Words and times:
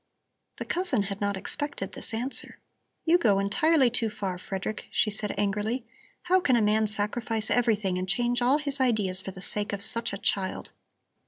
The 0.57 0.65
cousin 0.65 1.03
had 1.03 1.21
not 1.21 1.37
expected 1.37 1.91
this 1.91 2.11
answer. 2.11 2.57
"You 3.05 3.19
go 3.19 3.37
entirely 3.37 3.91
too 3.91 4.09
far, 4.09 4.39
Frederick," 4.39 4.87
she 4.89 5.11
said 5.11 5.35
angrily. 5.37 5.85
"How 6.23 6.39
can 6.39 6.55
a 6.55 6.59
man 6.63 6.87
sacrifice 6.87 7.51
everything 7.51 7.99
and 7.99 8.09
change 8.09 8.41
all 8.41 8.57
his 8.57 8.79
ideas 8.81 9.21
for 9.21 9.29
the 9.29 9.43
sake 9.43 9.73
of 9.73 9.83
such 9.83 10.11
a 10.11 10.17
child?" 10.17 10.71